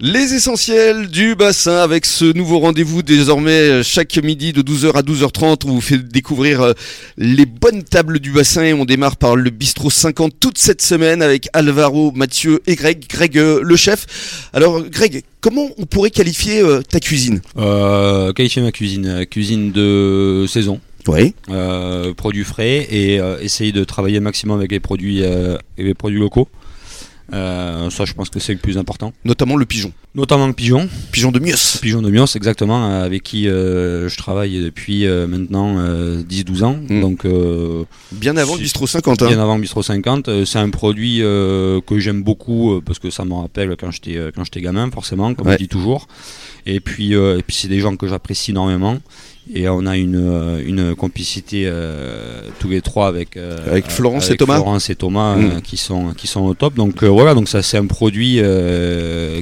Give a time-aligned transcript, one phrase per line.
[0.00, 5.62] Les essentiels du bassin avec ce nouveau rendez-vous désormais chaque midi de 12h à 12h30
[5.66, 6.72] on vous fait découvrir euh,
[7.16, 11.20] les bonnes tables du bassin et on démarre par le bistrot 50 toute cette semaine
[11.20, 13.06] avec Alvaro, Mathieu et Greg.
[13.08, 14.06] Greg euh, le chef.
[14.52, 17.40] Alors Greg, comment on pourrait qualifier euh, ta cuisine?
[17.56, 20.78] Euh, qualifier ma cuisine, euh, cuisine de saison,
[21.08, 21.34] Oui.
[21.50, 25.94] euh, produits frais et euh, essayer de travailler maximum avec les produits, euh, et les
[25.94, 26.46] produits locaux.
[27.32, 29.12] Euh, ça, je pense que c'est le plus important.
[29.24, 29.92] Notamment le pigeon.
[30.18, 31.78] Notamment le pigeon, Pigeon de Mios.
[31.80, 36.64] pigeon de Mions, exactement, euh, avec qui euh, je travaille depuis euh, maintenant euh, 10-12
[36.64, 36.76] ans.
[36.88, 37.00] Mm.
[37.00, 39.22] Donc, euh, Bien avant le bistrot 50.
[39.22, 39.26] hein.
[39.28, 43.34] bien avant Bistro 50, euh, c'est un produit que j'aime beaucoup parce que ça me
[43.34, 45.52] rappelle quand j'étais gamin, forcément, comme Ouais.
[45.52, 46.08] je dis toujours.
[46.66, 48.98] Et puis, et puis c'est des gens que j'apprécie énormément.
[49.54, 54.36] Et on a une, une complicité euh, tous les trois avec, euh, Avec Florence et
[54.36, 54.56] Thomas.
[54.56, 55.44] Florence et Thomas Mm.
[55.44, 56.74] euh, qui, sont, qui sont au top.
[56.74, 58.42] Donc voilà, donc ça c'est un produit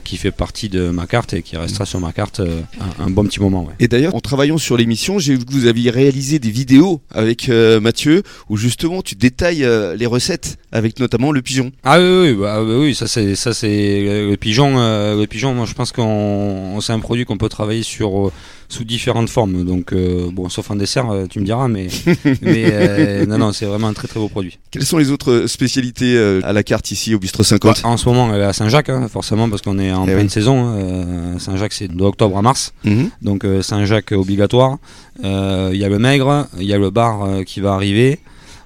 [0.04, 2.60] qui fait partie de ma carte et qui restera sur ma carte euh,
[3.00, 3.64] un, un bon petit moment.
[3.64, 3.72] Ouais.
[3.80, 7.48] Et d'ailleurs, en travaillant sur l'émission, j'ai vu que vous aviez réalisé des vidéos avec
[7.48, 11.70] euh, Mathieu où justement tu détailles euh, les recettes avec notamment le pigeon.
[11.84, 14.74] Ah oui, oui, bah, oui, ça c'est ça c'est le pigeon.
[14.76, 18.30] le pigeon, moi je pense qu'on c'est un produit qu'on peut travailler sur
[18.68, 19.64] sous différentes formes.
[19.64, 21.86] Donc euh, bon, sauf en dessert, tu me diras, mais
[22.42, 24.58] mais euh, non non, c'est vraiment un très très beau produit.
[24.70, 28.34] Quelles sont les autres spécialités à la carte ici au bistrot 50 En ce moment,
[28.34, 30.30] elle est à Saint-Jacques, hein, forcément, parce qu'on est en Eh pleine oui.
[30.30, 30.55] saison.
[30.56, 33.10] Hein, euh, Saint-Jacques, c'est de octobre à mars, Mhm.
[33.22, 34.78] donc euh, Saint-Jacques obligatoire.
[35.24, 38.18] Euh, Il y a le maigre, il y a le bar qui va arriver,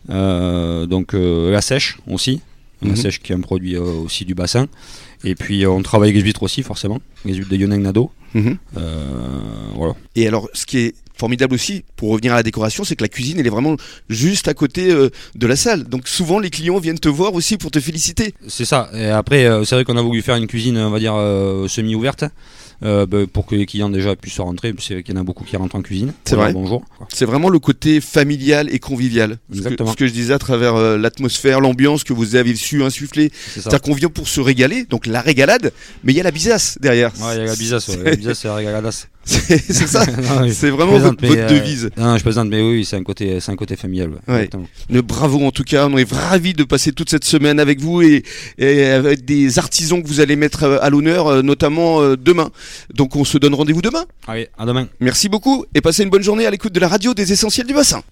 [0.09, 2.41] donc la sèche aussi,
[2.83, 2.91] Mhm.
[2.91, 4.67] la sèche qui est un produit aussi du bassin.
[5.25, 8.11] Et puis on travaille avec les huîtres aussi, forcément, les huîtres de Yoneng Nado.
[8.35, 8.57] Mhm.
[9.75, 9.95] Voilà.
[10.17, 13.09] Et alors, ce qui est formidable aussi, pour revenir à la décoration, c'est que la
[13.09, 13.77] cuisine, elle est vraiment
[14.09, 15.85] juste à côté euh, de la salle.
[15.85, 18.35] Donc souvent, les clients viennent te voir aussi pour te féliciter.
[18.49, 18.91] C'est ça.
[18.95, 21.69] Et après, euh, c'est vrai qu'on a voulu faire une cuisine, on va dire, euh,
[21.69, 22.25] semi-ouverte.
[22.83, 25.59] bah, pour que les clients déjà puissent rentrer, c'est qu'il y en a beaucoup qui
[25.59, 26.15] rentrent en cuisine.
[26.25, 26.55] C'est vrai.
[26.55, 26.83] Bonjour.
[27.11, 29.33] C'est vraiment le côté familial et convivial.
[29.33, 29.93] Ce que, Exactement.
[29.93, 33.31] ce que je disais à travers l'atmosphère, l'ambiance que vous avez su insuffler.
[33.59, 33.79] Ça.
[33.79, 37.13] Qu'on vient pour se régaler, donc la régalade, mais il y a la bisasse derrière.
[37.21, 38.03] Ouais, il y a la bisasse, ouais.
[38.03, 39.07] la bisasse, c'est la régaladas.
[39.25, 40.05] C'est ça.
[40.53, 41.91] C'est vraiment Votre, mais, votre euh, devise.
[41.97, 44.11] Non, je plaisante, mais oui, c'est un côté, c'est un côté familial.
[44.29, 44.49] ouais.
[44.89, 48.03] Le bravo en tout cas, on est ravis de passer toute cette semaine avec vous
[48.03, 48.23] et,
[48.59, 52.51] et avec des artisans que vous allez mettre euh, à l'honneur, euh, notamment demain.
[52.95, 54.05] Donc on se donne rendez-vous demain.
[54.27, 54.89] Allez, à demain.
[55.01, 57.75] Merci beaucoup et passez une bonne journée à l'écoute de la radio des essentiels du
[57.75, 58.03] bassin.